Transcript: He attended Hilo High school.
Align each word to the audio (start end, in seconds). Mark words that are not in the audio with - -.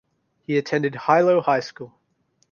He 0.41 0.57
attended 0.57 0.97
Hilo 1.05 1.41
High 1.41 1.59
school. 1.59 1.93